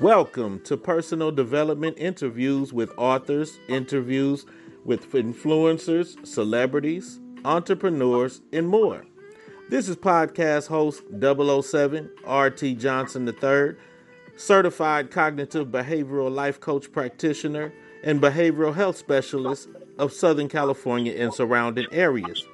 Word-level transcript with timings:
Welcome 0.00 0.60
to 0.60 0.76
Personal 0.76 1.30
Development 1.30 1.96
Interviews 1.98 2.72
with 2.72 2.90
authors, 2.96 3.58
interviews 3.68 4.46
with 4.84 5.12
influencers, 5.12 6.26
celebrities, 6.26 7.20
entrepreneurs, 7.44 8.40
and 8.52 8.68
more. 8.68 9.04
This 9.68 9.88
is 9.88 9.96
podcast 9.96 10.68
host 10.68 11.02
007 11.20 12.10
RT 12.26 12.78
Johnson 12.78 13.28
III, 13.28 13.76
certified 14.36 15.10
cognitive 15.10 15.68
behavioral 15.68 16.32
life 16.32 16.60
coach 16.60 16.90
practitioner 16.90 17.72
and 18.02 18.20
behavioral 18.20 18.74
health 18.74 18.96
specialist 18.96 19.68
of 19.98 20.12
Southern 20.12 20.48
California 20.48 21.12
and 21.12 21.34
surrounding 21.34 21.86
areas. 21.92 22.44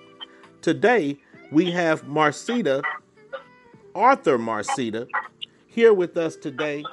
Today, 0.62 1.18
we 1.52 1.70
have 1.70 2.04
Marsita, 2.04 2.82
Arthur 3.94 4.38
Marsita, 4.38 5.06
here 5.66 5.92
with 5.92 6.16
us 6.16 6.36
today 6.36 6.84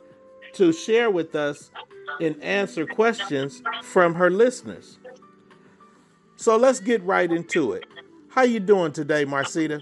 to 0.53 0.71
share 0.73 1.09
with 1.09 1.35
us 1.35 1.71
and 2.19 2.41
answer 2.43 2.85
questions 2.85 3.61
from 3.83 4.13
her 4.15 4.29
listeners. 4.29 4.99
So 6.35 6.57
let's 6.57 6.79
get 6.79 7.03
right 7.03 7.31
into 7.31 7.73
it. 7.73 7.85
How 8.29 8.43
you 8.43 8.59
doing 8.59 8.91
today, 8.91 9.25
Marsita? 9.25 9.81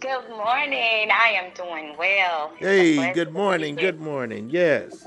Good 0.00 0.28
morning. 0.28 1.08
I 1.10 1.40
am 1.42 1.52
doing 1.54 1.94
well. 1.96 2.52
It's 2.58 2.66
hey, 2.66 3.12
good 3.14 3.32
morning. 3.32 3.74
Good 3.74 4.00
morning. 4.00 4.50
Yes. 4.50 5.06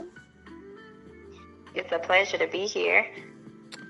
It's 1.76 1.92
a 1.92 2.00
pleasure 2.00 2.40
to 2.40 2.48
be 2.48 2.66
here. 2.66 3.06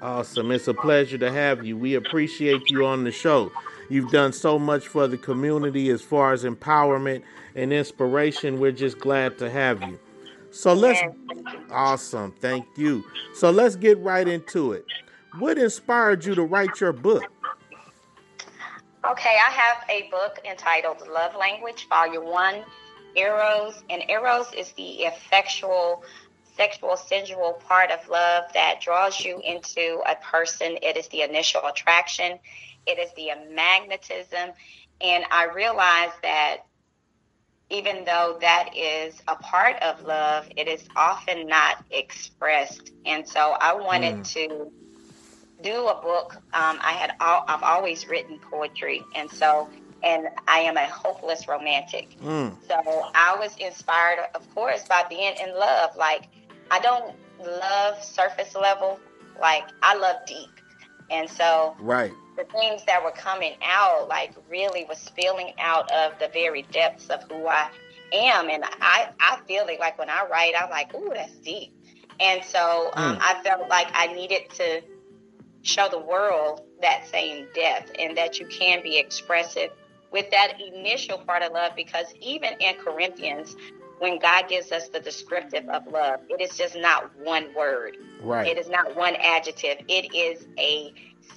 Awesome. 0.01 0.51
It's 0.51 0.67
a 0.67 0.73
pleasure 0.73 1.17
to 1.17 1.31
have 1.31 1.65
you. 1.65 1.77
We 1.77 1.95
appreciate 1.95 2.69
you 2.69 2.85
on 2.85 3.05
the 3.05 3.11
show. 3.11 3.51
You've 3.89 4.11
done 4.11 4.33
so 4.33 4.59
much 4.59 4.87
for 4.87 5.07
the 5.07 5.17
community 5.17 5.89
as 5.89 6.01
far 6.01 6.33
as 6.33 6.43
empowerment 6.43 7.23
and 7.55 7.71
inspiration. 7.71 8.59
We're 8.59 8.73
just 8.73 8.99
glad 8.99 9.37
to 9.37 9.49
have 9.49 9.81
you. 9.83 9.97
So 10.57 10.73
let's 10.73 10.99
awesome. 11.69 12.33
Thank 12.41 12.65
you. 12.77 13.03
So 13.35 13.51
let's 13.51 13.75
get 13.75 13.99
right 13.99 14.27
into 14.27 14.71
it. 14.71 14.85
What 15.37 15.59
inspired 15.59 16.25
you 16.25 16.33
to 16.33 16.41
write 16.41 16.81
your 16.81 16.93
book? 16.93 17.23
Okay, 19.07 19.37
I 19.47 19.51
have 19.51 19.83
a 19.87 20.09
book 20.09 20.39
entitled 20.43 21.07
Love 21.07 21.35
Language, 21.35 21.87
Volume 21.89 22.25
1, 22.25 22.63
Eros. 23.15 23.83
And 23.91 24.03
Eros 24.09 24.51
is 24.51 24.71
the 24.71 25.03
effectual, 25.03 26.03
sexual, 26.55 26.97
sensual 26.97 27.61
part 27.67 27.91
of 27.91 28.09
love 28.09 28.45
that 28.55 28.81
draws 28.81 29.23
you 29.23 29.39
into 29.45 30.01
a 30.07 30.15
person. 30.15 30.79
It 30.81 30.97
is 30.97 31.07
the 31.09 31.21
initial 31.21 31.61
attraction, 31.65 32.39
it 32.87 32.97
is 32.97 33.11
the 33.15 33.29
magnetism. 33.53 34.53
And 35.01 35.23
I 35.29 35.45
realized 35.53 36.15
that 36.23 36.63
even 37.69 38.05
though 38.05 38.37
that 38.39 38.69
is 38.75 39.21
a 39.27 39.35
part 39.35 39.75
of 39.81 40.03
love, 40.03 40.47
it 40.55 40.67
is 40.67 40.87
often 40.95 41.47
not 41.47 41.83
expressed. 41.91 42.91
And 43.05 43.27
so 43.27 43.57
I 43.59 43.73
wanted 43.73 44.17
mm. 44.17 44.33
to 44.33 44.71
do 45.61 45.87
a 45.87 46.01
book. 46.01 46.35
Um, 46.53 46.79
I 46.81 46.93
had 46.93 47.15
all, 47.19 47.43
I've 47.47 47.63
always 47.63 48.07
written 48.07 48.39
poetry, 48.39 49.03
and 49.15 49.29
so 49.29 49.69
and 50.03 50.27
I 50.47 50.59
am 50.59 50.77
a 50.77 50.85
hopeless 50.85 51.47
romantic. 51.47 52.17
Mm. 52.21 52.55
So 52.67 53.09
I 53.15 53.35
was 53.39 53.55
inspired, 53.57 54.19
of 54.35 54.53
course, 54.53 54.83
by 54.87 55.03
being 55.09 55.33
in 55.41 55.53
love. 55.55 55.95
Like 55.97 56.27
I 56.71 56.79
don't 56.79 57.15
love 57.39 58.03
surface 58.03 58.55
level. 58.55 58.99
Like 59.41 59.65
I 59.83 59.95
love 59.95 60.17
deep, 60.25 60.49
and 61.09 61.29
so 61.29 61.75
right 61.79 62.13
the 62.37 62.45
things 62.45 62.83
that 62.85 63.03
were 63.03 63.11
coming 63.11 63.53
out 63.63 64.07
like 64.07 64.33
really 64.49 64.85
was 64.85 64.99
spilling 64.99 65.53
out 65.59 65.91
of 65.91 66.17
the 66.19 66.29
very 66.29 66.61
depths 66.71 67.07
of 67.09 67.23
who 67.23 67.47
I 67.47 67.69
am. 68.13 68.49
And 68.49 68.63
I, 68.63 69.09
I 69.19 69.39
feel 69.47 69.65
it 69.67 69.79
like 69.79 69.97
when 69.97 70.09
I 70.09 70.25
write, 70.31 70.53
I'm 70.57 70.69
like, 70.69 70.93
ooh, 70.93 71.11
that's 71.13 71.35
deep. 71.39 71.73
And 72.19 72.43
so 72.43 72.91
um, 72.93 73.17
mm. 73.17 73.21
I 73.21 73.41
felt 73.43 73.67
like 73.69 73.87
I 73.93 74.13
needed 74.13 74.49
to 74.51 74.81
show 75.63 75.89
the 75.89 75.99
world 75.99 76.61
that 76.81 77.07
same 77.07 77.47
depth 77.53 77.91
and 77.99 78.15
that 78.17 78.39
you 78.39 78.45
can 78.47 78.81
be 78.83 78.97
expressive 78.97 79.71
with 80.11 80.29
that 80.31 80.53
initial 80.61 81.17
part 81.17 81.43
of 81.43 81.51
love 81.51 81.73
because 81.75 82.05
even 82.21 82.53
in 82.59 82.75
Corinthians, 82.75 83.55
when 83.99 84.19
God 84.19 84.47
gives 84.47 84.71
us 84.71 84.89
the 84.89 84.99
descriptive 84.99 85.67
of 85.69 85.87
love, 85.87 86.19
it 86.29 86.41
is 86.41 86.55
just 86.57 86.75
not 86.75 87.11
one 87.19 87.53
word. 87.55 87.97
Right. 88.21 88.47
It 88.47 88.57
is 88.57 88.69
not 88.69 88.95
one 88.95 89.15
adjective. 89.15 89.77
It 89.87 90.13
is 90.15 90.47
a 90.57 90.93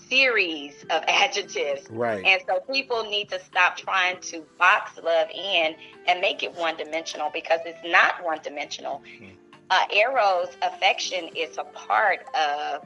series 0.08 0.82
of 0.90 1.02
adjectives. 1.08 1.88
Right. 1.90 2.24
And 2.24 2.42
so 2.46 2.60
people 2.72 3.04
need 3.04 3.30
to 3.30 3.40
stop 3.40 3.76
trying 3.76 4.20
to 4.22 4.44
box 4.58 4.98
love 5.02 5.28
in 5.30 5.74
and 6.06 6.20
make 6.20 6.42
it 6.42 6.54
one 6.54 6.76
dimensional 6.76 7.30
because 7.32 7.60
it's 7.64 7.78
not 7.86 8.22
one 8.24 8.40
dimensional. 8.42 9.02
Mm. 9.20 9.32
Uh, 9.70 9.86
Eros 9.94 10.48
affection 10.62 11.28
is 11.36 11.56
a 11.56 11.64
part 11.64 12.20
of 12.34 12.84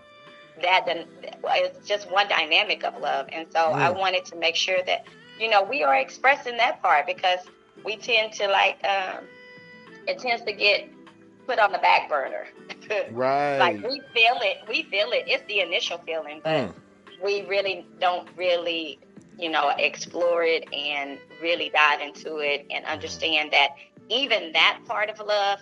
that. 0.62 0.84
It's 0.86 1.88
just 1.88 2.10
one 2.10 2.28
dynamic 2.28 2.84
of 2.84 3.00
love. 3.00 3.26
And 3.32 3.46
so 3.50 3.58
mm. 3.58 3.74
I 3.74 3.90
wanted 3.90 4.24
to 4.26 4.36
make 4.36 4.54
sure 4.54 4.78
that, 4.86 5.06
you 5.40 5.48
know, 5.48 5.62
we 5.62 5.82
are 5.82 5.96
expressing 5.96 6.58
that 6.58 6.82
part 6.82 7.06
because 7.06 7.40
we 7.84 7.96
tend 7.96 8.32
to 8.34 8.48
like, 8.48 8.84
um, 8.84 9.24
it 10.06 10.18
tends 10.18 10.44
to 10.44 10.52
get 10.52 10.88
put 11.46 11.58
on 11.58 11.72
the 11.72 11.78
back 11.78 12.08
burner. 12.08 12.46
right. 13.12 13.58
like 13.58 13.76
we 13.76 14.00
feel 14.14 14.38
it. 14.40 14.58
We 14.68 14.84
feel 14.84 15.10
it. 15.12 15.24
It's 15.26 15.44
the 15.46 15.60
initial 15.60 15.98
feeling, 15.98 16.40
but 16.42 16.68
mm 16.68 16.74
we 17.22 17.42
really 17.46 17.86
don't 18.00 18.28
really, 18.36 18.98
you 19.38 19.50
know, 19.50 19.70
explore 19.78 20.42
it 20.44 20.72
and 20.72 21.18
really 21.42 21.70
dive 21.70 22.00
into 22.00 22.38
it 22.38 22.66
and 22.70 22.84
understand 22.84 23.52
that 23.52 23.70
even 24.08 24.52
that 24.52 24.80
part 24.86 25.08
of 25.08 25.18
love 25.26 25.58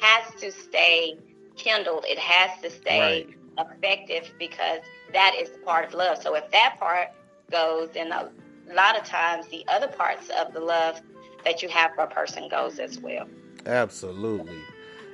has 0.00 0.40
to 0.40 0.52
stay 0.52 1.16
kindled. 1.56 2.04
It 2.06 2.18
has 2.18 2.60
to 2.62 2.70
stay 2.70 3.26
right. 3.58 3.66
effective 3.66 4.32
because 4.38 4.80
that 5.12 5.34
is 5.38 5.50
part 5.64 5.86
of 5.86 5.94
love. 5.94 6.22
So 6.22 6.34
if 6.34 6.50
that 6.50 6.76
part 6.78 7.08
goes, 7.50 7.90
then 7.94 8.12
a 8.12 8.30
lot 8.72 8.98
of 8.98 9.04
times 9.04 9.46
the 9.48 9.64
other 9.68 9.88
parts 9.88 10.30
of 10.38 10.52
the 10.52 10.60
love 10.60 11.00
that 11.44 11.62
you 11.62 11.68
have 11.68 11.94
for 11.94 12.02
a 12.02 12.08
person 12.08 12.48
goes 12.48 12.78
as 12.78 12.98
well. 12.98 13.26
Absolutely. 13.66 14.60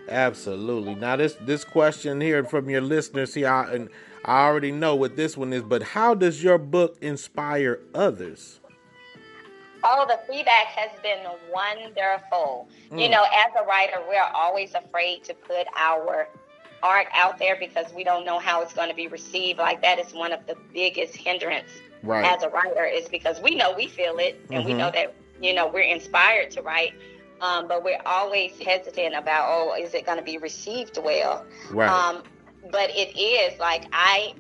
Absolutely. 0.09 0.95
Now 0.95 1.17
this 1.17 1.35
this 1.41 1.65
question 1.65 2.21
here 2.21 2.45
from 2.45 2.69
your 2.69 2.81
listeners 2.81 3.35
here 3.35 3.49
and 3.49 3.89
I 4.25 4.45
already 4.45 4.71
know 4.71 4.95
what 4.95 5.17
this 5.17 5.37
one 5.37 5.53
is, 5.53 5.63
but 5.63 5.83
how 5.83 6.15
does 6.15 6.43
your 6.43 6.59
book 6.59 6.97
inspire 7.01 7.81
others? 7.95 8.61
Oh, 9.85 10.07
the 10.07 10.21
feedback 10.33 10.67
has 10.67 10.91
been 11.03 11.25
wonderful. 11.53 12.69
Mm. 12.93 13.03
You 13.03 13.09
know, 13.09 13.25
as 13.25 13.51
a 13.61 13.67
writer, 13.67 13.97
we're 14.09 14.23
always 14.33 14.75
afraid 14.75 15.25
to 15.25 15.35
put 15.35 15.67
our 15.77 16.29
art 16.85 17.07
out 17.13 17.39
there 17.39 17.57
because 17.59 17.93
we 17.93 18.05
don't 18.05 18.25
know 18.25 18.39
how 18.39 18.63
it's 18.63 18.73
going 18.73 18.89
to 18.89 18.95
be 18.95 19.09
received. 19.09 19.59
Like 19.59 19.83
that 19.83 19.99
is 19.99 20.13
one 20.13 20.33
of 20.33 20.47
the 20.47 20.57
biggest 20.73 21.17
hindrance 21.17 21.69
right. 22.03 22.25
as 22.25 22.43
a 22.43 22.49
writer 22.49 22.85
is 22.85 23.09
because 23.09 23.41
we 23.41 23.55
know 23.55 23.75
we 23.75 23.89
feel 23.89 24.19
it 24.19 24.41
and 24.51 24.61
mm-hmm. 24.61 24.69
we 24.69 24.75
know 24.75 24.91
that 24.93 25.15
you 25.41 25.55
know 25.55 25.67
we're 25.67 25.81
inspired 25.81 26.51
to 26.53 26.63
write, 26.63 26.95
um, 27.43 27.67
but 27.67 27.85
we're 27.85 28.01
always 28.07 28.57
hesitant 28.59 29.15
about 29.15 29.47
oh, 29.49 29.75
is 29.79 29.93
it 29.93 30.07
going 30.07 30.19
to 30.19 30.25
be 30.25 30.39
received 30.39 30.99
well? 31.03 31.45
Right. 31.71 31.91
Um, 31.91 32.23
but 32.71 32.91
it 32.91 33.19
is 33.19 33.59
like 33.59 33.85
I 33.93 34.35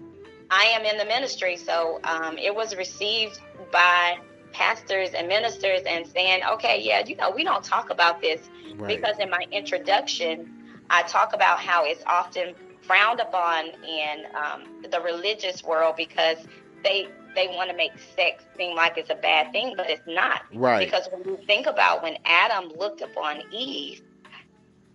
I 0.51 0.65
am 0.67 0.85
in 0.85 0.97
the 0.97 1.05
ministry, 1.05 1.57
so 1.57 2.01
um, 2.05 2.39
it 2.39 2.55
was 2.55 2.77
received 2.77 3.41
by 3.73 4.19
pastors 4.53 5.11
and 5.15 5.27
ministers 5.27 5.81
and 5.87 6.07
saying, 6.07 6.43
okay, 6.53 6.81
yeah, 6.81 7.05
you 7.05 7.17
know, 7.17 7.31
we 7.31 7.43
don't 7.43 7.65
talk 7.65 7.91
about 7.91 8.21
this 8.21 8.41
right. 8.77 8.97
because 8.97 9.19
in 9.19 9.31
my 9.31 9.47
introduction, 9.51 10.53
I 10.91 11.03
talk 11.03 11.33
about 11.33 11.59
how 11.59 11.85
it's 11.85 12.05
often 12.07 12.55
frowned 12.83 13.21
upon 13.21 13.67
in 13.67 14.25
um, 14.35 14.65
the 14.91 15.01
religious 15.01 15.65
world 15.65 15.95
because 15.97 16.37
they 16.85 17.09
they 17.35 17.49
want 17.49 17.71
to 17.71 17.77
make 17.77 17.93
sex 18.17 18.45
seem 18.57 18.77
like 18.77 18.97
it's 18.97 19.11
a 19.11 19.15
bad 19.15 19.53
thing, 19.53 19.75
but 19.77 19.89
it's 19.89 20.07
not. 20.07 20.43
Right. 20.53 20.85
Because 20.85 21.09
when 21.11 21.25
you 21.25 21.39
think 21.47 21.67
about 21.67 22.03
when 22.03 22.17
Adam 22.25 22.73
looked 22.79 23.01
upon 23.01 23.43
Eve, 23.53 24.03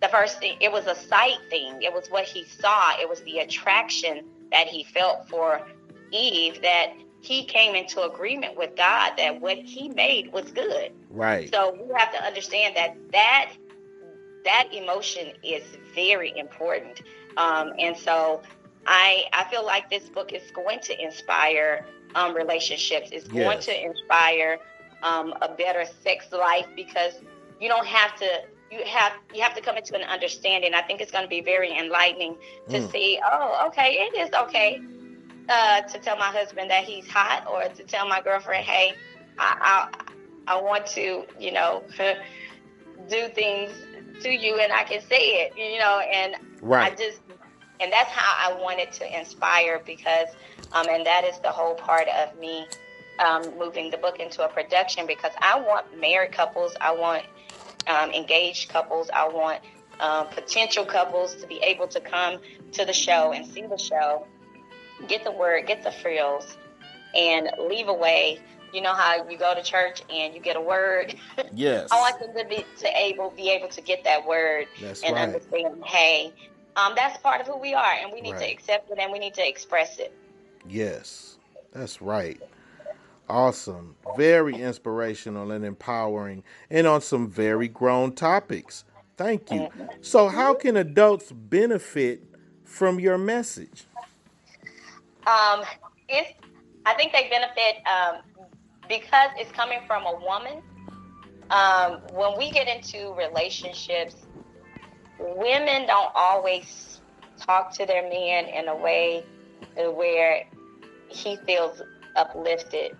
the 0.01 0.07
first 0.09 0.39
thing 0.39 0.57
it 0.61 0.71
was 0.71 0.85
a 0.85 0.95
sight 0.95 1.39
thing. 1.49 1.81
It 1.81 1.93
was 1.93 2.07
what 2.09 2.25
he 2.25 2.45
saw. 2.45 2.99
It 2.99 3.09
was 3.09 3.21
the 3.21 3.39
attraction 3.39 4.25
that 4.51 4.67
he 4.67 4.83
felt 4.83 5.27
for 5.29 5.61
eve 6.11 6.61
that 6.61 6.93
he 7.19 7.43
came 7.43 7.75
into 7.75 8.01
agreement 8.03 8.55
with 8.55 8.75
god 8.77 9.13
that 9.17 9.41
what 9.41 9.57
he 9.57 9.89
made 9.89 10.31
was 10.31 10.51
good. 10.51 10.91
Right. 11.09 11.51
So 11.51 11.73
we 11.73 11.93
have 11.97 12.13
to 12.13 12.23
understand 12.23 12.75
that 12.75 12.95
that 13.11 13.53
that 14.45 14.69
emotion 14.71 15.33
is 15.43 15.63
very 15.93 16.37
important. 16.37 17.01
Um, 17.35 17.73
and 17.77 17.97
so 17.97 18.41
i 18.87 19.25
i 19.33 19.43
feel 19.49 19.65
like 19.65 19.89
this 19.89 20.09
book 20.09 20.33
is 20.33 20.49
going 20.51 20.79
to 20.79 20.99
inspire 21.01 21.85
um, 22.15 22.33
relationships 22.33 23.09
it's 23.11 23.27
yes. 23.31 23.43
going 23.43 23.59
to 23.59 23.85
inspire 23.85 24.59
um, 25.03 25.33
a 25.41 25.49
better 25.49 25.85
sex 26.03 26.31
life 26.31 26.67
because 26.75 27.13
you 27.59 27.67
don't 27.67 27.85
have 27.85 28.15
to 28.15 28.27
you 28.71 28.83
have 28.85 29.13
you 29.33 29.41
have 29.41 29.55
to 29.55 29.61
come 29.61 29.77
into 29.77 29.95
an 29.95 30.03
understanding. 30.03 30.73
I 30.73 30.81
think 30.81 30.99
it's 30.99 31.11
going 31.11 31.23
to 31.23 31.29
be 31.29 31.41
very 31.41 31.71
enlightening 31.77 32.35
to 32.69 32.79
mm. 32.79 32.91
see. 32.91 33.19
Oh, 33.23 33.65
okay, 33.67 33.93
it 33.93 34.17
is 34.17 34.29
okay 34.33 34.81
uh, 35.49 35.81
to 35.81 35.99
tell 35.99 36.17
my 36.17 36.25
husband 36.25 36.69
that 36.69 36.83
he's 36.83 37.07
hot, 37.07 37.47
or 37.47 37.63
to 37.73 37.83
tell 37.83 38.07
my 38.07 38.21
girlfriend, 38.21 38.65
hey, 38.65 38.93
I 39.39 39.89
I, 40.47 40.55
I 40.55 40.61
want 40.61 40.85
to, 40.87 41.25
you 41.39 41.51
know, 41.51 41.83
do 43.09 43.27
things 43.29 43.71
to 44.21 44.29
you 44.29 44.55
and 44.59 44.73
I 44.73 44.83
can 44.83 45.01
say 45.01 45.45
it, 45.45 45.53
you 45.57 45.79
know, 45.79 45.99
and 45.99 46.35
right. 46.61 46.91
I 46.91 46.95
just, 46.95 47.21
and 47.79 47.91
that's 47.91 48.11
how 48.11 48.51
I 48.51 48.59
wanted 48.59 48.91
to 48.93 49.19
inspire 49.19 49.81
because, 49.85 50.29
um, 50.71 50.87
and 50.89 51.05
that 51.05 51.23
is 51.23 51.39
the 51.39 51.51
whole 51.51 51.75
part 51.75 52.07
of 52.07 52.37
me 52.39 52.65
um, 53.23 53.57
moving 53.57 53.91
the 53.91 53.97
book 53.97 54.19
into 54.19 54.43
a 54.43 54.47
production 54.47 55.05
because 55.07 55.31
I 55.39 55.59
want 55.59 55.99
married 55.99 56.31
couples, 56.31 56.75
I 56.81 56.93
want 56.93 57.23
um, 57.87 58.11
engaged 58.11 58.69
couples, 58.69 59.09
I 59.13 59.27
want 59.27 59.61
um, 59.99 60.27
potential 60.27 60.85
couples 60.85 61.35
to 61.35 61.47
be 61.47 61.57
able 61.57 61.87
to 61.87 61.99
come 61.99 62.39
to 62.73 62.85
the 62.85 62.93
show 62.93 63.31
and 63.33 63.45
see 63.45 63.65
the 63.65 63.77
show, 63.77 64.25
get 65.07 65.23
the 65.23 65.31
word, 65.31 65.67
get 65.67 65.83
the 65.83 65.91
frills, 65.91 66.57
and 67.15 67.49
leave 67.67 67.87
away 67.87 68.39
you 68.73 68.81
know 68.81 68.93
how 68.93 69.27
you 69.29 69.37
go 69.37 69.53
to 69.55 69.63
church 69.63 70.01
and 70.09 70.33
you 70.33 70.39
get 70.39 70.55
a 70.55 70.61
word. 70.61 71.15
Yes. 71.53 71.89
I 71.91 71.99
want 71.99 72.19
them 72.19 72.33
to 72.37 72.45
be 72.47 72.65
to 72.79 72.97
able 72.99 73.31
be 73.31 73.49
able 73.49 73.69
to 73.69 73.81
get 73.81 74.03
that 74.03 74.27
word 74.27 74.67
that's 74.79 75.01
and 75.01 75.15
right. 75.15 75.23
understand. 75.23 75.83
Hey, 75.83 76.33
um, 76.77 76.93
that's 76.95 77.17
part 77.17 77.41
of 77.41 77.47
who 77.47 77.57
we 77.57 77.73
are, 77.73 77.93
and 78.01 78.13
we 78.13 78.21
need 78.21 78.33
right. 78.33 78.41
to 78.41 78.51
accept 78.51 78.89
it 78.91 78.99
and 78.99 79.11
we 79.11 79.19
need 79.19 79.33
to 79.33 79.47
express 79.47 79.97
it. 79.97 80.13
Yes, 80.69 81.37
that's 81.73 82.01
right. 82.01 82.39
Awesome. 83.27 83.95
Very 84.15 84.55
inspirational 84.55 85.51
and 85.51 85.65
empowering, 85.65 86.43
and 86.69 86.87
on 86.87 87.01
some 87.01 87.27
very 87.27 87.67
grown 87.67 88.13
topics. 88.13 88.85
Thank 89.17 89.51
you. 89.51 89.61
Mm-hmm. 89.61 89.85
So, 90.01 90.29
how 90.29 90.53
can 90.53 90.77
adults 90.77 91.31
benefit 91.31 92.23
from 92.63 92.99
your 92.99 93.17
message? 93.17 93.85
Um, 95.25 95.63
it's, 96.07 96.31
I 96.85 96.93
think 96.93 97.11
they 97.11 97.27
benefit 97.29 97.81
um, 97.87 98.21
because 98.87 99.31
it's 99.37 99.51
coming 99.51 99.79
from 99.87 100.05
a 100.05 100.15
woman, 100.19 100.61
um, 101.49 102.01
when 102.13 102.37
we 102.37 102.51
get 102.51 102.67
into 102.67 103.13
relationships, 103.15 104.15
women 105.19 105.87
don't 105.87 106.11
always 106.15 107.01
talk 107.39 107.73
to 107.73 107.85
their 107.85 108.03
man 108.03 108.45
in 108.45 108.67
a 108.67 108.75
way 108.75 109.23
where 109.75 110.43
he 111.09 111.37
feels 111.45 111.81
uplifted. 112.15 112.95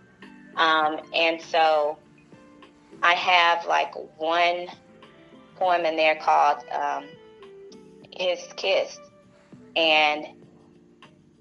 Um, 0.56 1.00
and 1.14 1.42
so 1.42 1.98
I 3.04 3.14
have 3.14 3.66
like 3.66 3.94
one 4.18 4.68
poem 5.56 5.86
in 5.86 5.96
there 5.96 6.16
called 6.16 6.64
um, 6.72 7.06
His 8.12 8.40
Kiss. 8.56 8.98
And 9.76 10.26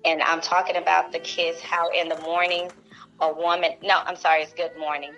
and 0.05 0.23
I'm 0.23 0.41
talking 0.41 0.77
about 0.77 1.11
the 1.11 1.19
kiss, 1.19 1.61
how 1.61 1.91
in 1.91 2.09
the 2.09 2.19
morning 2.21 2.71
a 3.21 3.33
woman, 3.33 3.73
no, 3.83 4.03
I'm 4.05 4.15
sorry, 4.15 4.43
it's 4.43 4.53
good 4.53 4.77
morning. 4.79 5.13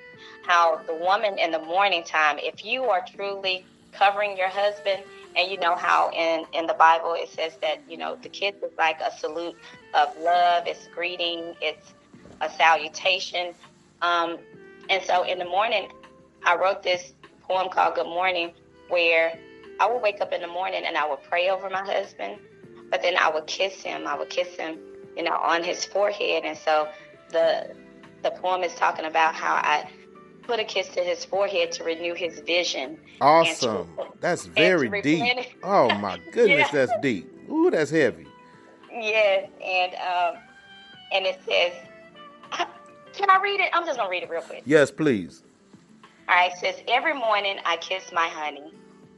How 0.46 0.80
the 0.86 0.94
woman 0.94 1.38
in 1.38 1.50
the 1.50 1.58
morning 1.58 2.02
time, 2.04 2.38
if 2.38 2.64
you 2.64 2.84
are 2.84 3.04
truly 3.14 3.66
covering 3.92 4.36
your 4.36 4.48
husband, 4.48 5.02
and 5.36 5.50
you 5.50 5.58
know 5.58 5.76
how 5.76 6.10
in, 6.10 6.44
in 6.52 6.66
the 6.66 6.74
Bible 6.74 7.14
it 7.14 7.28
says 7.28 7.52
that, 7.60 7.78
you 7.88 7.96
know, 7.96 8.16
the 8.22 8.28
kiss 8.28 8.54
is 8.56 8.72
like 8.78 9.00
a 9.00 9.10
salute 9.18 9.56
of 9.94 10.08
love, 10.20 10.66
it's 10.66 10.88
greeting, 10.94 11.54
it's 11.60 11.94
a 12.40 12.50
salutation. 12.50 13.54
Um, 14.02 14.38
and 14.88 15.02
so 15.02 15.24
in 15.24 15.38
the 15.38 15.44
morning, 15.44 15.88
I 16.44 16.56
wrote 16.56 16.82
this 16.82 17.14
poem 17.42 17.68
called 17.68 17.94
Good 17.94 18.06
Morning, 18.06 18.52
where 18.88 19.38
I 19.80 19.90
would 19.90 20.02
wake 20.02 20.20
up 20.20 20.32
in 20.32 20.40
the 20.40 20.48
morning 20.48 20.84
and 20.86 20.96
I 20.96 21.08
would 21.08 21.22
pray 21.22 21.50
over 21.50 21.68
my 21.70 21.84
husband, 21.84 22.38
but 22.90 23.02
then 23.02 23.14
I 23.18 23.30
would 23.30 23.46
kiss 23.46 23.82
him. 23.82 24.06
I 24.06 24.16
would 24.16 24.30
kiss 24.30 24.48
him, 24.56 24.78
you 25.16 25.22
know, 25.22 25.36
on 25.36 25.62
his 25.62 25.84
forehead. 25.84 26.44
And 26.44 26.56
so 26.56 26.88
the 27.30 27.74
the 28.22 28.30
poem 28.32 28.64
is 28.64 28.74
talking 28.74 29.04
about 29.04 29.34
how 29.34 29.54
I 29.54 29.88
put 30.48 30.58
a 30.58 30.64
kiss 30.64 30.88
to 30.88 31.00
his 31.00 31.26
forehead 31.26 31.70
to 31.70 31.84
renew 31.84 32.14
his 32.14 32.40
vision. 32.40 32.98
Awesome. 33.20 33.86
To, 33.98 34.06
that's 34.18 34.46
very 34.46 35.02
deep. 35.02 35.46
oh 35.62 35.94
my 35.98 36.18
goodness, 36.32 36.68
yeah. 36.72 36.86
that's 36.86 36.92
deep. 37.02 37.30
Ooh, 37.50 37.70
that's 37.70 37.90
heavy. 37.90 38.26
Yes, 38.90 39.48
and 39.62 39.94
um, 39.94 40.42
and 41.12 41.26
it 41.26 41.38
says, 41.46 41.72
can 43.12 43.30
I 43.30 43.40
read 43.42 43.60
it? 43.60 43.70
I'm 43.74 43.84
just 43.84 43.98
gonna 43.98 44.10
read 44.10 44.22
it 44.22 44.30
real 44.30 44.40
quick. 44.40 44.62
Yes, 44.64 44.90
please. 44.90 45.44
All 46.28 46.34
right, 46.34 46.50
it 46.50 46.58
says 46.58 46.82
every 46.88 47.14
morning 47.14 47.58
I 47.64 47.76
kiss 47.76 48.10
my 48.12 48.26
honey. 48.26 48.72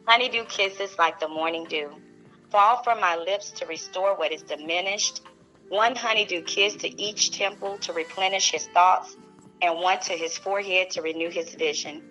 Honeydew 0.07 0.47
kisses 0.47 0.99
like 0.99 1.21
the 1.21 1.29
morning 1.29 1.65
dew 1.69 1.91
fall 2.51 2.83
from 2.83 3.01
my 3.01 3.15
lips 3.15 3.53
to 3.53 3.67
restore 3.67 4.17
what 4.17 4.33
is 4.33 4.43
diminished 4.43 5.21
one 5.71 5.95
honeydew 5.95 6.43
kiss 6.43 6.75
to 6.75 7.01
each 7.01 7.31
temple 7.31 7.79
to 7.79 7.93
replenish 7.93 8.51
his 8.51 8.67
thoughts, 8.75 9.17
and 9.63 9.79
one 9.79 10.01
to 10.01 10.13
his 10.13 10.37
forehead 10.39 10.91
to 10.91 11.03
renew 11.03 11.31
his 11.31 11.55
vision. 11.55 12.03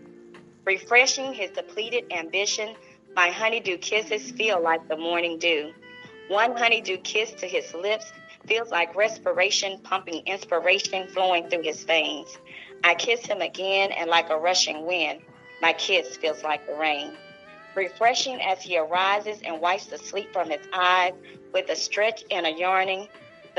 Refreshing 0.66 1.34
his 1.34 1.51
depleted 1.51 2.06
ambition, 2.12 2.75
my 3.16 3.30
honeydew 3.30 3.78
kisses 3.78 4.31
feel 4.31 4.62
like 4.62 4.88
the 4.88 4.98
morning 4.98 5.40
dew. 5.40 5.74
One 6.28 6.56
honeydew 6.56 6.98
kiss 6.98 7.31
to 7.34 7.48
his 7.48 7.74
lips 7.74 8.12
feels 8.48 8.69
like 8.69 8.96
respiration, 8.96 9.80
pumping 9.84 10.24
inspiration 10.25 11.07
flowing 11.07 11.50
through 11.50 11.63
his 11.63 11.84
veins. 11.84 12.38
I 12.84 12.96
kiss 12.96 13.25
him 13.25 13.42
again, 13.42 13.92
and 13.92 14.10
like 14.10 14.30
a 14.30 14.38
rushing 14.38 14.86
wind, 14.86 15.22
my 15.62 15.74
kiss 15.74 16.18
feels 16.18 16.44
like 16.44 16.66
the 16.68 16.75
rain. 16.75 17.13
Refreshing 17.75 18.42
as 18.42 18.62
he 18.62 18.78
arises 18.78 19.40
and 19.44 19.60
wipes 19.62 19.88
the 19.88 19.98
sleep 19.98 20.31
from 20.34 20.50
his 20.50 20.66
eyes 20.74 21.13
with 21.54 21.69
a 21.69 21.75
stretch 21.75 22.24
and 22.31 22.46
a 22.46 22.51
yearning, 22.51 23.07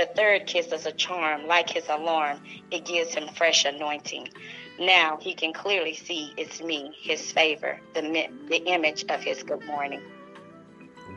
the 0.00 0.06
third 0.14 0.46
kiss 0.46 0.72
is 0.72 0.86
a 0.86 0.92
charm, 0.92 1.46
like 1.46 1.68
his 1.68 1.86
alarm. 1.90 2.40
It 2.70 2.86
gives 2.86 3.12
him 3.12 3.28
fresh 3.34 3.66
anointing. 3.66 4.28
Now 4.78 5.18
he 5.20 5.34
can 5.34 5.52
clearly 5.52 5.94
see 5.94 6.32
it's 6.38 6.62
me, 6.62 6.96
his 6.98 7.30
favor, 7.30 7.78
the, 7.94 8.28
the 8.48 8.62
image 8.64 9.04
of 9.10 9.20
his 9.20 9.42
good 9.42 9.62
morning. 9.66 10.00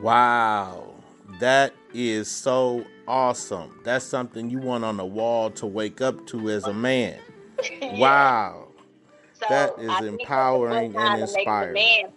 Wow. 0.01 0.95
That 1.39 1.73
is 1.93 2.29
so 2.29 2.85
awesome. 3.07 3.79
That's 3.85 4.03
something 4.03 4.49
you 4.49 4.59
want 4.59 4.83
on 4.83 4.97
the 4.97 5.05
wall 5.05 5.49
to 5.51 5.65
wake 5.65 6.01
up 6.01 6.27
to 6.27 6.49
as 6.49 6.65
a 6.65 6.73
man. 6.73 7.17
yeah. 7.81 7.97
Wow. 7.97 8.67
So 9.35 9.45
that 9.49 9.79
is 9.79 10.07
empowering 10.07 10.93
and 10.97 11.21
inspiring 11.21 12.12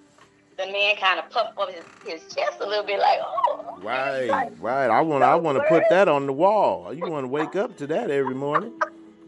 the 0.56 0.66
man 0.66 0.96
kind 0.96 1.18
of 1.18 1.28
puffed 1.30 1.58
up 1.58 1.70
his, 1.70 1.84
his 2.06 2.34
chest 2.34 2.58
a 2.60 2.66
little 2.66 2.84
bit, 2.84 2.98
like, 2.98 3.18
oh. 3.22 3.78
Right, 3.82 4.28
like, 4.28 4.52
right. 4.58 4.88
I 4.88 5.00
want, 5.02 5.22
I 5.22 5.34
want 5.36 5.58
to 5.58 5.64
put 5.68 5.84
that 5.90 6.08
on 6.08 6.26
the 6.26 6.32
wall. 6.32 6.92
You 6.94 7.08
want 7.10 7.24
to 7.24 7.28
wake 7.28 7.56
up 7.56 7.76
to 7.78 7.86
that 7.88 8.10
every 8.10 8.34
morning. 8.34 8.72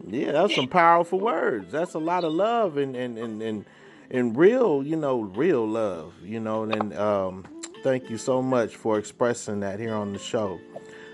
Yeah, 0.07 0.31
that's 0.31 0.55
some 0.55 0.67
powerful 0.67 1.19
words. 1.19 1.71
That's 1.71 1.93
a 1.93 1.99
lot 1.99 2.23
of 2.23 2.33
love 2.33 2.77
and 2.77 2.95
and 2.95 3.17
and 3.17 3.41
and, 3.41 3.65
and 4.09 4.35
real, 4.35 4.81
you 4.81 4.95
know, 4.95 5.21
real 5.21 5.67
love. 5.67 6.13
You 6.23 6.39
know, 6.39 6.63
and 6.63 6.97
um, 6.97 7.45
thank 7.83 8.09
you 8.09 8.17
so 8.17 8.41
much 8.41 8.75
for 8.75 8.97
expressing 8.97 9.59
that 9.59 9.79
here 9.79 9.93
on 9.93 10.13
the 10.13 10.19
show. 10.19 10.59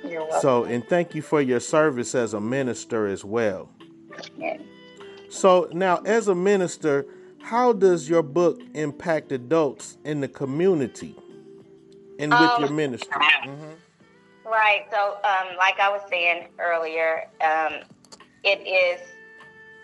You're 0.03 0.27
So, 0.39 0.65
and 0.65 0.87
thank 0.87 1.15
you 1.15 1.21
for 1.21 1.41
your 1.41 1.59
service 1.59 2.15
as 2.15 2.33
a 2.33 2.39
minister 2.39 3.07
as 3.07 3.25
well. 3.25 3.69
Yeah. 4.37 4.57
So 5.29 5.67
now, 5.73 5.97
as 6.05 6.27
a 6.27 6.35
minister, 6.35 7.05
how 7.45 7.71
does 7.71 8.09
your 8.09 8.23
book 8.23 8.59
impact 8.73 9.31
adults 9.31 9.99
in 10.03 10.19
the 10.19 10.27
community 10.27 11.15
and 12.17 12.31
with 12.31 12.41
um, 12.41 12.61
your 12.61 12.71
ministry? 12.71 13.21
Mm-hmm. 13.45 14.49
Right. 14.49 14.85
So, 14.91 15.17
um, 15.23 15.55
like 15.55 15.79
I 15.79 15.89
was 15.89 16.01
saying 16.09 16.47
earlier, 16.57 17.25
um, 17.41 17.83
it 18.43 18.65
is, 18.65 18.99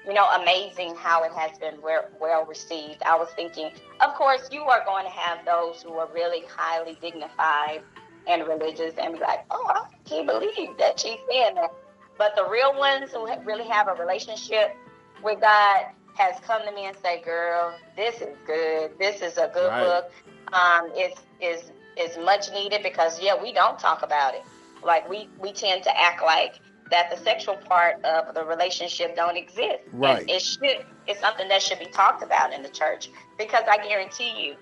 you 0.07 0.13
know, 0.13 0.27
amazing 0.41 0.95
how 0.95 1.23
it 1.23 1.31
has 1.33 1.59
been 1.59 1.79
well, 1.83 2.05
well 2.19 2.45
received. 2.45 3.03
I 3.03 3.15
was 3.15 3.29
thinking, 3.35 3.69
of 4.03 4.15
course, 4.15 4.49
you 4.51 4.61
are 4.61 4.83
going 4.83 5.05
to 5.05 5.11
have 5.11 5.45
those 5.45 5.83
who 5.83 5.93
are 5.93 6.09
really 6.15 6.43
highly 6.49 6.97
dignified 6.99 7.83
and 8.27 8.47
religious 8.47 8.95
and 8.97 9.13
be 9.13 9.19
like, 9.19 9.45
oh, 9.51 9.71
I 9.75 9.85
can't 10.05 10.25
believe 10.25 10.77
that 10.79 10.99
she's 10.99 11.19
saying 11.29 11.55
that. 11.55 11.71
But 12.17 12.35
the 12.35 12.47
real 12.49 12.75
ones 12.75 13.11
who 13.11 13.27
really 13.45 13.67
have 13.67 13.87
a 13.87 13.93
relationship 13.93 14.75
with 15.23 15.41
God, 15.41 15.85
has 16.15 16.39
come 16.41 16.63
to 16.65 16.71
me 16.71 16.85
and 16.85 16.97
say, 16.97 17.21
"Girl, 17.21 17.73
this 17.95 18.21
is 18.21 18.35
good. 18.45 18.97
This 18.99 19.21
is 19.21 19.37
a 19.37 19.49
good 19.53 19.69
right. 19.69 19.83
book. 19.83 20.11
Um, 20.53 20.91
it's 20.93 21.21
is 21.39 21.71
is 21.97 22.17
much 22.17 22.51
needed 22.51 22.83
because 22.83 23.21
yeah, 23.21 23.41
we 23.41 23.53
don't 23.53 23.79
talk 23.79 24.03
about 24.03 24.33
it. 24.33 24.43
Like 24.83 25.09
we 25.09 25.29
we 25.39 25.53
tend 25.53 25.83
to 25.83 25.99
act 25.99 26.21
like 26.21 26.59
that 26.89 27.09
the 27.09 27.17
sexual 27.17 27.55
part 27.55 28.03
of 28.03 28.35
the 28.35 28.43
relationship 28.43 29.15
don't 29.15 29.37
exist. 29.37 29.83
Right. 29.93 30.21
And 30.21 30.29
it 30.29 30.41
should. 30.41 30.85
It's 31.07 31.19
something 31.19 31.47
that 31.47 31.61
should 31.61 31.79
be 31.79 31.85
talked 31.85 32.23
about 32.23 32.53
in 32.53 32.61
the 32.61 32.69
church 32.69 33.09
because 33.37 33.63
I 33.69 33.77
guarantee 33.77 34.33
you 34.45 34.55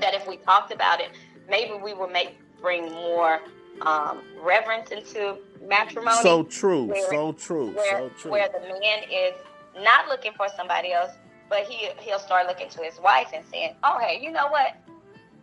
that 0.00 0.14
if 0.14 0.26
we 0.26 0.36
talked 0.38 0.72
about 0.72 1.00
it, 1.00 1.10
maybe 1.48 1.74
we 1.74 1.94
would 1.94 2.12
make 2.12 2.38
bring 2.60 2.92
more 2.92 3.40
um, 3.82 4.22
reverence 4.42 4.90
into 4.90 5.38
matrimony. 5.62 6.16
So 6.22 6.42
true. 6.44 6.84
Where, 6.84 7.10
so 7.10 7.32
true. 7.32 7.70
Where, 7.72 7.98
so 7.98 8.10
true. 8.18 8.30
Where 8.30 8.48
the 8.48 8.60
man 8.60 9.02
is 9.10 9.34
not 9.76 10.08
looking 10.08 10.32
for 10.36 10.48
somebody 10.56 10.92
else, 10.92 11.12
but 11.48 11.64
he 11.64 11.88
he'll 12.00 12.18
start 12.18 12.46
looking 12.46 12.68
to 12.70 12.82
his 12.82 12.98
wife 13.00 13.28
and 13.34 13.44
saying, 13.50 13.74
"Oh, 13.82 13.98
hey, 13.98 14.20
you 14.22 14.30
know 14.30 14.48
what? 14.48 14.76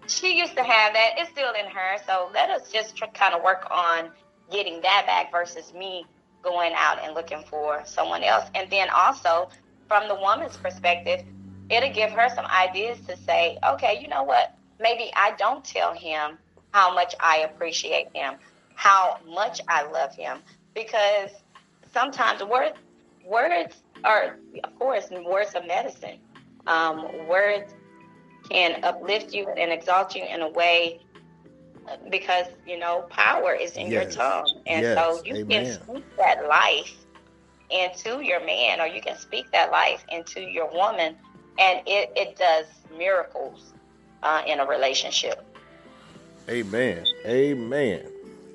She 0.08 0.38
used 0.38 0.56
to 0.56 0.64
have 0.64 0.94
that. 0.94 1.12
It's 1.18 1.30
still 1.32 1.52
in 1.54 1.70
her. 1.70 1.98
So 2.06 2.30
let 2.34 2.50
us 2.50 2.72
just 2.72 2.96
tr- 2.96 3.06
kind 3.14 3.34
of 3.34 3.44
work 3.44 3.68
on 3.70 4.12
getting 4.50 4.82
that 4.82 5.06
back 5.06 5.32
versus 5.32 5.74
me 5.74 6.06
going 6.44 6.72
out 6.76 7.00
and 7.04 7.14
looking 7.14 7.44
for 7.50 7.82
someone 7.86 8.24
else. 8.24 8.46
And 8.56 8.70
then 8.70 8.90
also 8.90 9.50
from 9.90 10.08
the 10.08 10.16
woman's 10.16 10.56
perspective, 10.56 11.26
it'll 11.70 11.92
give 11.92 12.12
her 12.12 12.30
some 12.34 12.46
ideas 12.46 13.00
to 13.08 13.18
say, 13.18 13.58
okay, 13.66 14.00
you 14.02 14.08
know 14.08 14.24
what? 14.24 14.58
maybe 14.80 15.12
I 15.16 15.34
don't 15.38 15.64
tell 15.64 15.94
him 15.94 16.38
how 16.72 16.94
much 16.94 17.16
I 17.20 17.40
appreciate 17.40 18.08
him, 18.14 18.36
how 18.76 19.18
much 19.28 19.62
I 19.68 19.90
love 19.90 20.14
him, 20.14 20.40
because 20.74 21.32
sometimes 21.92 22.44
words 22.44 22.78
words 23.26 23.76
are, 24.04 24.38
of 24.64 24.80
course, 24.80 25.10
words 25.10 25.54
of 25.56 25.66
medicine. 25.68 26.20
Um, 26.66 27.28
words 27.28 27.74
can 28.50 28.84
uplift 28.84 29.34
you 29.34 29.48
and 29.50 29.72
exalt 29.72 30.16
you 30.16 30.24
in 30.24 30.42
a 30.42 30.50
way 30.50 31.00
because 32.10 32.48
you 32.66 32.78
know 32.78 33.06
power 33.10 33.54
is 33.54 33.78
in 33.78 33.90
yes. 33.90 34.04
your 34.04 34.12
tongue, 34.12 34.62
and 34.66 34.82
yes. 34.82 34.98
so 34.98 35.24
you 35.24 35.36
Amen. 35.38 35.66
can 35.66 35.84
speak 35.84 36.18
that 36.18 36.48
life 36.48 36.94
into 37.70 38.22
your 38.22 38.46
man, 38.46 38.82
or 38.82 38.88
you 38.88 39.02
can 39.02 39.18
speak 39.18 39.52
that 39.52 39.72
life 39.72 40.04
into 40.10 40.42
your 40.42 40.72
woman, 40.72 41.16
and 41.60 41.82
it, 41.86 42.12
it 42.16 42.38
does 42.38 42.66
miracles 42.98 43.74
uh, 44.24 44.42
in 44.46 44.60
a 44.60 44.66
relationship. 44.66 45.44
Amen. 46.50 47.06
Amen. 47.26 48.06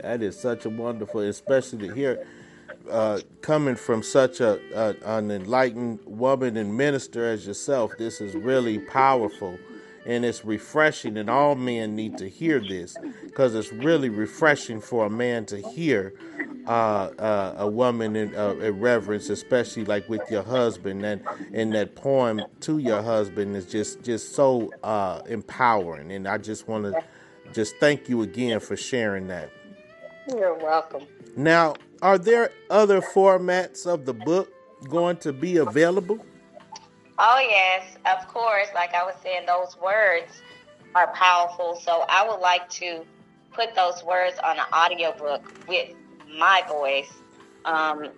That 0.01 0.23
is 0.23 0.39
such 0.39 0.65
a 0.65 0.71
wonderful, 0.71 1.21
especially 1.21 1.89
to 1.89 1.95
hear 1.95 2.27
uh, 2.91 3.21
coming 3.41 3.77
from 3.77 4.03
such 4.03 4.41
a, 4.41 4.61
a, 4.75 5.19
an 5.19 5.31
enlightened 5.31 6.01
woman 6.05 6.57
and 6.57 6.77
minister 6.77 7.25
as 7.25 7.47
yourself. 7.47 7.93
This 7.99 8.21
is 8.21 8.35
really 8.35 8.79
powerful 8.79 9.59
and 10.05 10.25
it's 10.25 10.45
refreshing, 10.45 11.17
and 11.17 11.31
all 11.31 11.55
men 11.55 11.95
need 11.95 12.19
to 12.19 12.29
hear 12.29 12.61
this 12.61 12.97
because 13.25 13.55
it's 13.55 13.73
really 13.73 14.09
refreshing 14.09 14.81
for 14.81 15.07
a 15.07 15.11
man 15.11 15.47
to 15.47 15.61
hear 15.71 16.13
uh, 16.67 17.11
uh, 17.19 17.55
a 17.59 17.69
woman 17.69 18.17
in, 18.17 18.35
uh, 18.35 18.55
in, 18.55 18.81
reverence, 18.81 19.31
especially 19.31 19.85
like 19.85 20.09
with 20.09 20.23
your 20.31 20.43
husband. 20.43 21.05
And 21.05 21.23
and 21.53 21.73
that 21.75 21.95
poem 21.95 22.43
to 22.61 22.79
your 22.79 23.03
husband 23.03 23.57
is 23.57 23.67
just 23.67 24.03
just 24.03 24.35
so 24.35 24.71
uh, 24.83 25.23
empowering. 25.27 26.11
And 26.13 26.27
I 26.27 26.39
just 26.39 26.69
want 26.69 26.85
to 26.85 27.05
just 27.53 27.77
thank 27.77 28.09
you 28.09 28.23
again 28.23 28.61
for 28.61 28.77
sharing 28.77 29.29
that. 29.29 29.51
You're 30.29 30.55
welcome. 30.55 31.07
Now, 31.37 31.75
are 32.03 32.19
there 32.19 32.51
other 32.69 33.01
formats 33.01 33.87
of 33.87 34.05
the 34.05 34.13
book 34.13 34.53
going 34.89 35.17
to 35.19 35.33
be 35.33 35.59
available? 35.59 36.19
Oh, 37.19 37.47
yes, 37.49 37.97
of 38.05 38.27
course. 38.27 38.69
Like 38.75 38.93
I 38.95 39.05
was 39.05 39.15
saying, 39.23 39.47
those 39.47 39.77
words 39.81 40.43
are 40.97 41.13
powerful. 41.15 41.77
So 41.81 42.05
I 42.09 42.29
would 42.29 42.41
like 42.41 42.69
to 42.71 43.05
put 43.53 43.75
those 43.77 44.03
words 44.03 44.37
on 44.45 44.59
an 44.59 44.65
audiobook 44.75 45.43
with 45.69 45.95
my 46.37 46.65
voice 46.69 47.13
um, 47.65 48.09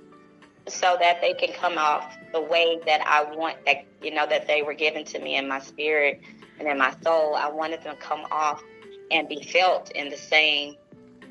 so 0.67 0.97
that 0.99 1.21
they 1.21 1.35
can 1.35 1.53
come 1.53 1.77
off 1.77 2.17
the 2.33 2.41
way 2.41 2.81
that 2.87 3.03
I 3.07 3.35
want 3.37 3.59
that, 3.67 3.85
you 4.01 4.15
know, 4.15 4.27
that 4.27 4.47
they 4.47 4.63
were 4.63 4.75
given 4.75 5.05
to 5.07 5.19
me 5.19 5.37
in 5.37 5.47
my 5.47 5.61
spirit 5.61 6.23
and 6.59 6.67
in 6.67 6.79
my 6.79 6.95
soul. 7.03 7.35
I 7.35 7.51
wanted 7.51 7.83
them 7.83 7.97
to 7.97 8.03
come 8.03 8.25
off 8.31 8.63
and 9.11 9.29
be 9.29 9.43
felt 9.43 9.91
in 9.91 10.09
the 10.09 10.17
same 10.17 10.77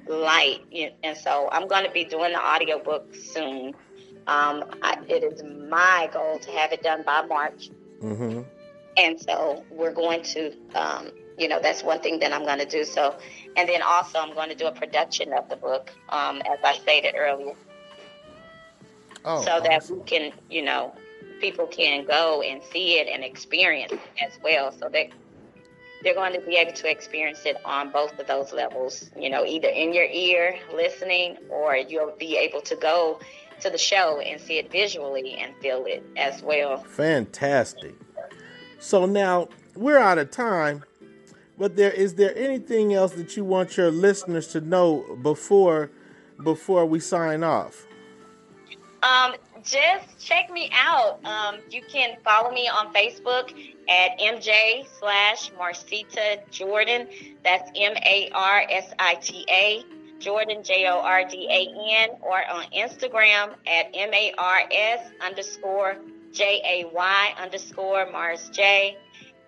light. 0.07 0.61
And 1.03 1.17
so 1.17 1.49
I'm 1.51 1.67
going 1.67 1.85
to 1.85 1.91
be 1.91 2.05
doing 2.05 2.33
the 2.33 2.43
audiobook 2.43 3.15
soon. 3.15 3.73
Um, 4.25 4.63
I, 4.81 4.97
it 5.07 5.23
is 5.23 5.43
my 5.43 6.09
goal 6.13 6.39
to 6.39 6.51
have 6.51 6.71
it 6.71 6.81
done 6.81 7.03
by 7.03 7.25
March. 7.25 7.69
Mm-hmm. 8.01 8.41
And 8.95 9.19
so 9.19 9.63
we're 9.69 9.93
going 9.93 10.23
to, 10.23 10.53
um, 10.75 11.11
you 11.37 11.47
know, 11.47 11.59
that's 11.61 11.83
one 11.83 11.99
thing 11.99 12.19
that 12.19 12.31
I'm 12.31 12.45
going 12.45 12.59
to 12.59 12.65
do. 12.65 12.85
So, 12.85 13.15
and 13.55 13.67
then 13.67 13.81
also 13.81 14.19
I'm 14.19 14.33
going 14.33 14.49
to 14.49 14.55
do 14.55 14.67
a 14.67 14.71
production 14.71 15.33
of 15.33 15.49
the 15.49 15.55
book, 15.55 15.91
um, 16.09 16.41
as 16.41 16.59
I 16.63 16.73
stated 16.73 17.15
earlier. 17.17 17.55
Oh, 19.25 19.41
so 19.41 19.51
awesome. 19.51 19.63
that 19.63 19.89
we 19.89 20.03
can, 20.03 20.31
you 20.49 20.61
know, 20.61 20.93
people 21.39 21.65
can 21.67 22.05
go 22.05 22.41
and 22.41 22.61
see 22.71 22.99
it 22.99 23.07
and 23.07 23.23
experience 23.23 23.91
it 23.91 23.99
as 24.21 24.33
well. 24.43 24.71
So 24.71 24.89
they 24.89 25.11
they're 26.03 26.13
going 26.13 26.33
to 26.33 26.41
be 26.41 26.55
able 26.55 26.73
to 26.73 26.89
experience 26.89 27.45
it 27.45 27.57
on 27.65 27.91
both 27.91 28.17
of 28.19 28.27
those 28.27 28.51
levels, 28.51 29.09
you 29.17 29.29
know, 29.29 29.45
either 29.45 29.69
in 29.69 29.93
your 29.93 30.05
ear 30.05 30.55
listening 30.73 31.37
or 31.49 31.75
you'll 31.75 32.13
be 32.19 32.37
able 32.37 32.61
to 32.61 32.75
go 32.75 33.19
to 33.61 33.69
the 33.69 33.77
show 33.77 34.19
and 34.19 34.39
see 34.41 34.57
it 34.57 34.71
visually 34.71 35.35
and 35.35 35.55
feel 35.57 35.85
it 35.85 36.03
as 36.17 36.41
well. 36.41 36.77
Fantastic. 36.83 37.95
So 38.79 39.05
now 39.05 39.47
we're 39.75 39.97
out 39.97 40.17
of 40.17 40.29
time, 40.29 40.83
but 41.57 41.77
there 41.77 41.91
is 41.91 42.15
there 42.15 42.35
anything 42.37 42.93
else 42.93 43.13
that 43.13 43.37
you 43.37 43.45
want 43.45 43.77
your 43.77 43.91
listeners 43.91 44.47
to 44.49 44.61
know 44.61 45.17
before 45.21 45.89
before 46.43 46.85
we 46.85 46.99
sign 46.99 47.43
off? 47.43 47.85
Um, 49.03 49.35
just 49.63 50.19
check 50.19 50.51
me 50.51 50.69
out. 50.73 51.23
Um, 51.25 51.59
you 51.69 51.81
can 51.81 52.17
follow 52.23 52.51
me 52.51 52.67
on 52.67 52.93
Facebook 52.93 53.53
at 53.89 54.19
MJ 54.19 54.85
slash 54.99 55.49
Marsita 55.51 56.49
Jordan. 56.51 57.07
That's 57.43 57.71
M 57.75 57.95
A 57.95 58.29
R 58.33 58.63
S 58.69 58.93
I 58.99 59.15
T 59.15 59.45
A 59.49 59.83
Jordan, 60.19 60.61
J 60.63 60.85
O 60.87 60.99
R 60.99 61.25
D 61.27 61.47
A 61.49 61.67
N, 62.03 62.09
or 62.21 62.37
on 62.49 62.63
Instagram 62.75 63.55
at 63.67 63.87
M 63.93 64.13
A 64.13 64.33
R 64.37 64.61
S 64.71 65.11
underscore 65.21 65.97
J 66.31 66.61
A 66.65 66.85
Y 66.93 67.33
underscore 67.41 68.09
Mars 68.11 68.49
J. 68.49 68.97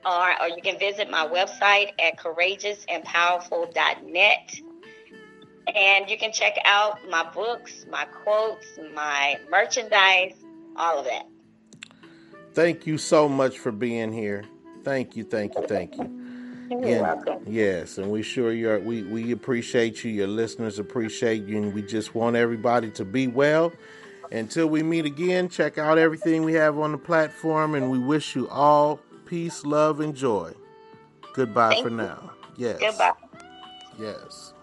Or, 0.05 0.41
or 0.41 0.50
you 0.50 0.62
can 0.62 0.77
visit 0.77 1.10
my 1.10 1.25
website 1.25 1.93
at 2.00 2.19
courageousandpowerful.net. 2.19 4.60
And 5.74 6.10
you 6.10 6.17
can 6.17 6.31
check 6.31 6.57
out 6.65 7.00
my 7.10 7.29
books, 7.31 7.86
my 7.89 8.05
quotes, 8.05 8.65
my 8.93 9.39
merchandise, 9.50 10.34
all 10.75 11.00
of 11.00 11.05
that. 11.05 11.27
Thank 12.53 12.88
you 12.88 12.98
so 12.98 13.27
much 13.27 13.60
for 13.60 13.72
being 13.72 14.13
here. 14.13 14.45
Thank 14.84 15.15
you, 15.15 15.24
thank 15.24 15.55
you, 15.55 15.65
thank 15.67 15.98
you. 15.98 16.25
You're 16.69 16.84
and, 16.84 17.01
welcome. 17.01 17.43
Yes, 17.48 17.98
and 17.98 18.12
we 18.12 18.24
sure 18.24 18.51
you're 18.51 18.79
we 18.79 19.03
we 19.03 19.31
appreciate 19.31 20.03
you. 20.03 20.12
Your 20.12 20.27
listeners 20.27 20.79
appreciate 20.79 21.43
you, 21.43 21.57
and 21.57 21.74
we 21.74 21.81
just 21.81 22.15
want 22.15 22.36
everybody 22.36 22.89
to 22.91 23.05
be 23.05 23.27
well. 23.27 23.72
Until 24.31 24.67
we 24.67 24.81
meet 24.81 25.05
again, 25.05 25.50
check 25.50 25.77
out 25.77 25.98
everything 25.98 26.43
we 26.43 26.53
have 26.53 26.79
on 26.79 26.91
the 26.91 26.98
platform, 26.98 27.75
and 27.75 27.91
we 27.91 28.00
wish 28.00 28.36
you 28.36 28.50
all 28.50 29.00
peace, 29.25 29.63
love, 29.63 30.00
and 30.00 30.15
joy. 30.15 30.53
Goodbye 31.34 31.69
Thank 31.69 31.84
for 31.84 31.89
you. 31.89 31.98
now. 31.98 32.31
Yes. 32.55 32.79
Goodbye. 32.79 33.12
Yes. 34.00 34.53